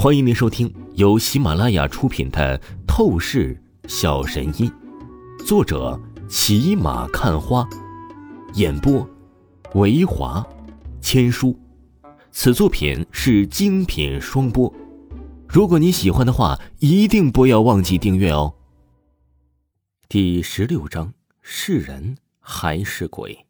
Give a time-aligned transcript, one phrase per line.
[0.00, 2.56] 欢迎您收听由喜马拉雅出品的
[2.86, 4.70] 《透视小神医》，
[5.44, 7.68] 作者骑马看花，
[8.54, 9.04] 演播
[9.74, 10.46] 维华
[11.00, 11.58] 千书。
[12.30, 14.72] 此作品是精品双播。
[15.48, 18.54] 如果你喜欢的话，一定不要忘记订阅哦。
[20.08, 21.12] 第十六章：
[21.42, 23.46] 是人还是鬼？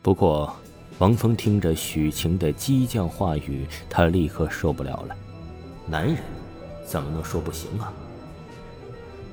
[0.00, 0.56] 不过。
[0.98, 5.16] 王峰听着许晴的激将话语，他立刻受不了了。
[5.88, 6.16] 男人
[6.86, 7.92] 怎么能说不行啊？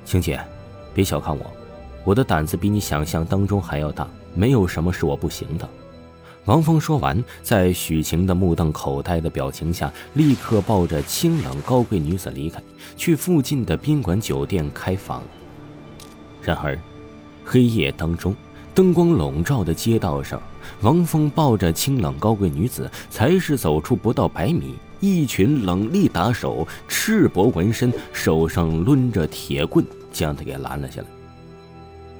[0.04, 0.42] 晴姐，
[0.94, 1.46] 别小看我，
[2.04, 5.70] 我的胆子比你想象当中还要大，没有什么是我不行的。
[6.46, 12.60] 王峰说完，在许晴的目瞪口呆的表情下，立刻抱着清冷高贵女子离开，
[12.98, 15.22] 去附近的宾馆酒店开房。
[16.42, 16.78] 然而，
[17.46, 18.36] 黑夜当中。
[18.74, 20.42] 灯光笼罩的街道上，
[20.82, 31.08] 王峰抱着清冷高贵女子，才是走出不到百米，一群冷厉打手赤膊纹身，手上抡着铁棍，将他给拦了下来。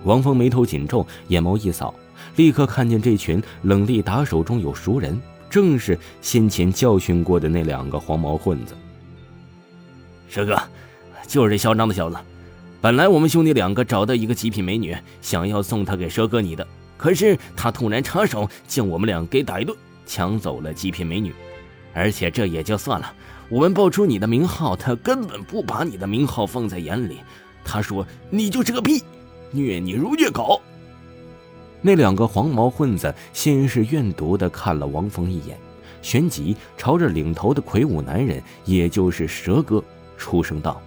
[0.04, 1.94] 王峰眉头紧皱，眼眸一扫，
[2.36, 5.20] 立刻看见这群冷厉打手中有熟人，
[5.50, 8.74] 正是先前教训过的那两个黄毛混子。
[10.28, 10.58] 蛇哥，
[11.28, 12.18] 就是这嚣张的小子。
[12.80, 16.66] 本来我们兄弟两个找到一个极品美女，想要送她给蛇哥你的，
[17.02, 21.34] 可是他突然插手，将我们俩给打一顿，抢走了极品美女。
[21.96, 23.12] 而且这也就算了，
[23.50, 27.18] 我们报出你的名号，他根本不把你的名号放在眼里。
[27.66, 29.04] 他说你就是个屁，
[29.50, 30.62] 虐你如虐狗。
[31.82, 35.58] 那两个黄毛混子先是怨毒的看了王峰一眼，
[36.04, 39.84] 旋即朝着领头的魁梧男人，也就是蛇哥，
[40.18, 40.80] 出声道：“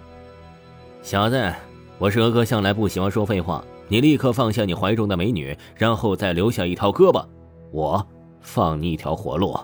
[1.03, 1.53] 小子。”
[1.99, 7.23] 我蛇哥向来不喜欢说废话，你立刻放下你怀中的美女，然后再留下一条胳膊，
[7.71, 8.05] 我
[8.41, 9.55] 放你一条活路。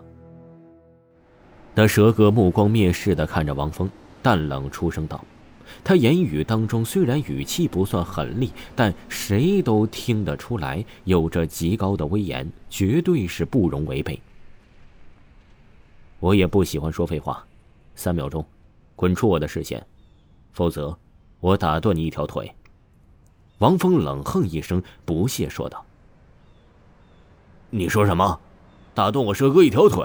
[1.73, 3.89] 那蛇哥目光蔑视的看着王峰，
[4.22, 5.23] 淡冷出声道
[5.83, 14.22] ：“他言语当中虽然语气不算狠厉，但谁都听得出来，有着极高的威严，绝对是不容违背。”
[16.19, 17.44] 我也不喜欢说废话，
[17.96, 18.46] 三秒钟，
[18.96, 19.84] 滚出我的视线，
[20.53, 20.96] 否则。
[21.40, 22.53] 我打断你一条腿。”
[23.61, 25.85] 王峰冷哼一声，不屑说道。
[27.69, 28.39] “你说什么？
[28.95, 30.03] 打断我蛇哥一条腿？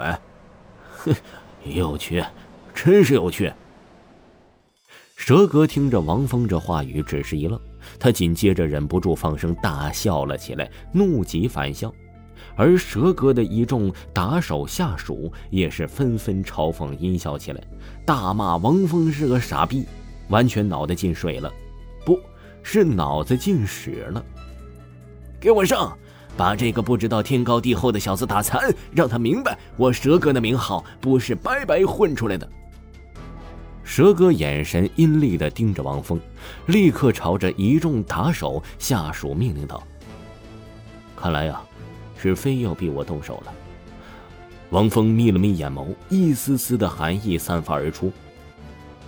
[0.99, 1.15] 哼，
[1.63, 2.23] 有趣，
[2.75, 3.51] 真是有趣。”
[5.17, 7.59] 蛇哥听着王峰这话语，只是一愣，
[7.99, 11.91] 他紧接着忍不住放声大笑了起来，怒极反笑。
[12.55, 17.63] 而蛇哥的一众打手下属也是纷纷嘲讽阴笑起来，
[18.05, 19.83] 大骂王峰是个傻逼。
[20.29, 21.51] 完全脑袋进水了，
[22.05, 22.19] 不
[22.69, 24.21] 是脑子进屎了。
[25.39, 25.97] 给我上，
[26.35, 32.45] 把这个不知道天高地厚的小子打残，让他明白我蛇哥的名号不是白白混出来的。
[33.85, 36.19] 蛇哥眼神阴厉的盯着王峰，
[36.65, 39.81] 立刻朝着一众打手下属命令道
[41.15, 41.61] ：“看来呀，
[42.17, 43.53] 是非要逼我动手了。”
[44.71, 48.11] 王峰眯了眯眼眸，一丝丝的寒意散发而出。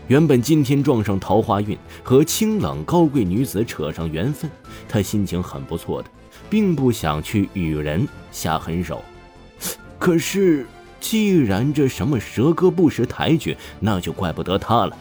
[0.09, 4.50] 原本今天撞上桃花运，和清冷高贵女子扯上缘分，
[4.88, 6.09] 他心情很不错的，
[6.50, 9.03] 并不想去与人下狠手。
[10.00, 10.66] 可是，
[11.00, 14.97] 既然这什么蛇哥不识抬举，那就怪不得他了。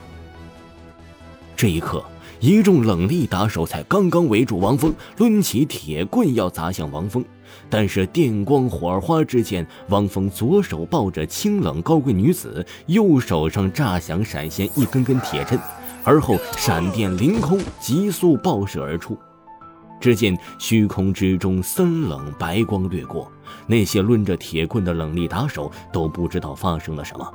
[1.57, 2.05] 这一刻，
[2.39, 7.25] 一众冷力打手才刚刚围住王峰，抡起铁棍要砸向王峰。
[7.71, 15.59] 但是电光火花之间，汪峰左手抱着清冷高贵女子，右手上炸响闪现一根根铁针，
[16.05, 19.19] 而后闪电凌空，急速爆射而出。
[20.01, 23.31] 只见虚空之中森冷白光掠过，
[23.67, 27.29] 那些抡着铁棍的冷力打手都不知道发生了什么，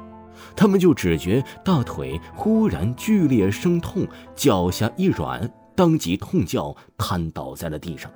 [0.55, 8.09] 他们就只觉大腿忽然剧烈生痛，脚下一软，当即痛叫，瘫倒在了地上。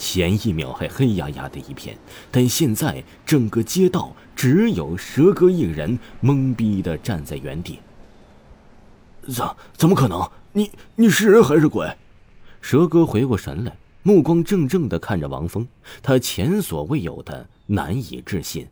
[0.00, 1.94] 前一秒还黑压压的一片，
[2.30, 7.78] 但现在整个街道只有蛇哥一人懵逼的站在原地。
[9.28, 10.26] 怎怎么可能？
[10.54, 11.86] 你你是人还是鬼？
[12.62, 15.68] 蛇哥回过神来，目光怔怔的看着王峰，
[16.02, 18.66] 他前所未有的难以置信。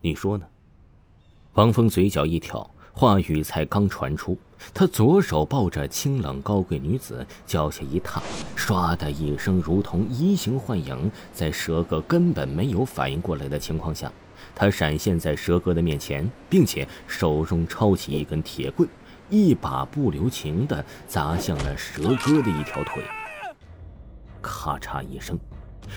[0.00, 0.44] 你说呢？
[1.54, 2.68] 王峰嘴角一挑。
[2.92, 4.36] 话语才刚传出，
[4.72, 8.22] 他左手抱着清冷高贵女子，脚下一踏，
[8.56, 14.12] 唰的一声，如同移形换影，在蛇哥根本没有反应过来的情况下，
[14.54, 18.88] 他闪现在蛇哥的面前，并且手中抄起一根铁棍，
[19.28, 23.02] 一把不留情的砸向了蛇哥的一条腿。
[24.42, 25.38] 咔嚓一声，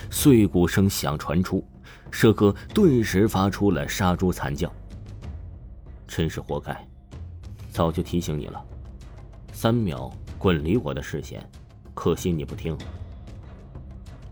[0.09, 1.63] 碎骨声响传出，
[2.11, 4.71] 蛇哥顿时发出了杀猪惨叫。
[6.07, 6.87] 真是活该，
[7.73, 8.63] 早就提醒你了，
[9.51, 11.43] 三秒滚离我的视线，
[11.95, 12.77] 可惜你不听。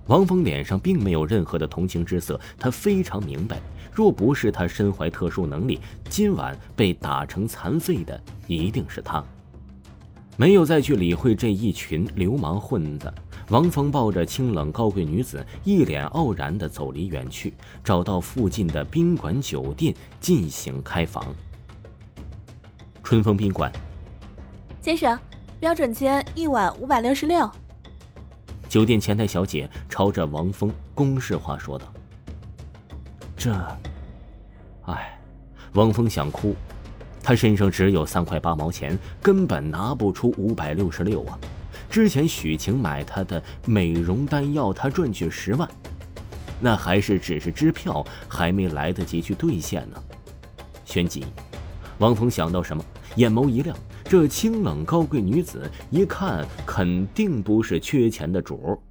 [0.05, 3.59] 王峰脸上并没有任何的同情之色，他非常明白，
[3.91, 9.23] 若不是他身怀特殊能力，今晚被打成残废的一定是他。
[10.37, 13.11] 没有再去理会这一群流氓混子，
[13.49, 17.53] 王峰抱着清冷高贵女子，一脸傲然的走离远去，
[17.83, 21.25] 找到附近的宾馆酒店进行开房。
[23.11, 23.69] 春风宾馆，
[24.81, 25.19] 先生，
[25.59, 27.51] 标准间一晚五百六十六。
[28.69, 31.93] 酒店前台小姐朝着王峰公式化说道
[33.35, 33.53] ：“这，
[34.85, 35.19] 哎，
[35.73, 36.55] 王峰想哭。”
[37.21, 41.37] 他身上只有三块八毛钱，根本拿不出五百六十六啊！
[41.89, 45.69] 之前许晴买他的美容丹要他赚取十万，
[46.61, 50.01] 那还是只是支票，还没来得及去兑现呢。
[50.85, 51.25] 旋即，
[51.97, 52.81] 王峰想到什么，
[53.17, 58.81] 眼眸一亮，这清冷高贵女子一看肯定不是缺钱的主。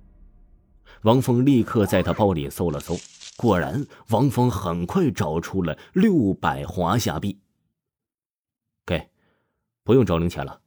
[1.02, 2.96] 王峰立刻在他包里搜了搜，
[3.36, 7.40] 果然，王峰很快找出了六百华夏币。
[8.84, 9.10] 给，
[9.82, 10.60] 不用找零钱了。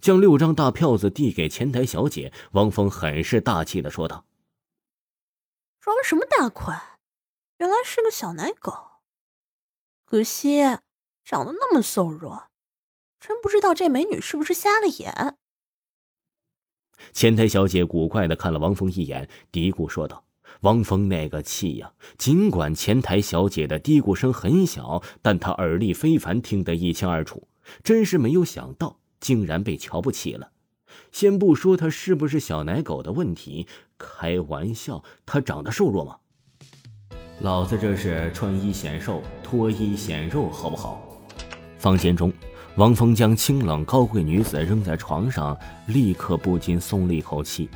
[0.00, 4.26] 将六张大票子递给前台小姐，王峰很是大气的说道
[5.80, 6.98] ：“装什么大款？
[7.58, 8.72] 原来是个小奶狗。
[10.04, 10.60] 可惜
[11.24, 12.48] 长得那么瘦弱，
[13.26, 15.36] 真不知道这美女是不是瞎了眼。”
[17.12, 20.24] 前台小姐古怪的看了王峰一眼，嘀咕说道
[20.62, 21.92] ：“王峰那个气呀！
[22.16, 27.48] 尽管前台小姐的嘀咕声很小，但她耳力非凡，听得一清二楚。
[27.82, 30.52] 真是没有想到，竟然被瞧不起了。
[31.10, 33.66] 先不说他是不是小奶狗的问题，
[33.98, 36.18] 开玩笑，他长得瘦弱吗？
[37.40, 41.20] 老子这是穿衣显瘦，脱衣显肉，好不好？
[41.78, 42.32] 房间中，
[42.76, 47.68] 王峰将清冷高贵女子扔在床上，立刻不禁松了一口气。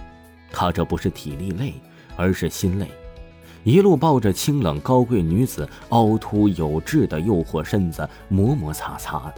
[0.52, 1.74] 他这不是体力累。
[2.16, 2.86] 而是心累，
[3.64, 9.34] 一路抱着清冷高贵女子凹凸有致的诱惑身子，磨磨擦擦的。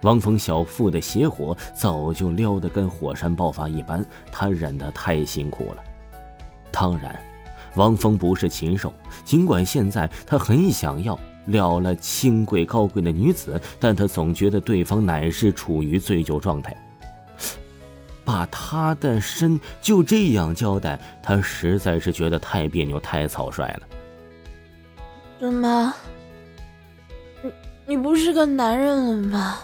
[0.00, 4.02] 王峰小腹的邪火早就撩得跟火山爆发一般，
[4.32, 5.84] 他忍得太辛苦了。
[6.70, 7.20] 当然，
[7.74, 8.90] 王峰不是禽兽，
[9.22, 16.76] 尽管现在他很想要了了清贵高贵的女子，但他总觉得对方乃是处于醉酒状态。
[18.24, 23.80] 把他的身就这样交代，他实在是觉得太别扭、太草率了。
[25.38, 25.94] 怎么？
[27.42, 27.52] 你
[27.86, 29.58] 你不是个男人了吗？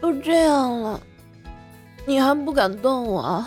[0.00, 1.00] 都这样了，
[2.06, 3.44] 你还不敢动我？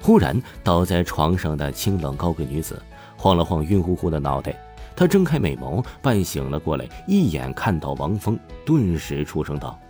[0.00, 2.80] 忽然倒在床上的清冷高贵女子
[3.18, 4.56] 晃了晃晕乎乎的脑袋，
[5.00, 9.80] 她睁开美眸，半醒了过来，一眼看到王峰，顿时出声道。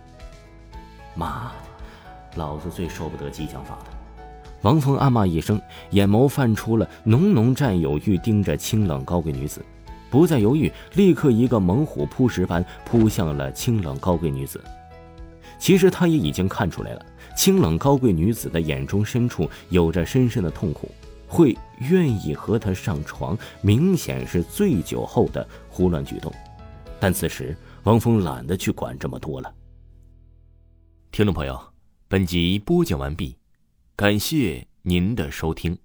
[1.15, 1.51] 妈，
[2.35, 3.91] 老子最受不得激将法的。
[4.61, 9.61] 王峰暗骂一声，眼眸泛出了浓浓占有欲，盯着清冷高贵女子，
[10.09, 14.63] 不再犹豫，立刻一个猛虎扑食般扑向了清冷高贵女子。
[15.59, 17.05] 其实他也已经看出来了，
[17.35, 20.89] 清冷高贵女子的眼中深处有着深深的痛苦，
[21.31, 26.29] 会愿意和他上床，明显是醉酒后的胡乱举动。
[26.99, 29.55] 但此时王峰懒得去管这么多了。
[31.09, 31.57] 听众朋友，
[32.09, 33.37] 本集播讲完毕，
[33.95, 35.77] 感谢您的收听。